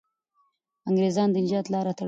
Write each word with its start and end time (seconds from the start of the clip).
انګریزان 0.87 1.27
د 1.31 1.35
نجات 1.43 1.65
لاره 1.73 1.91
تړي. 1.95 1.99